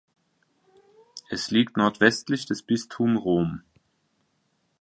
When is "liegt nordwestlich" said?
1.51-2.47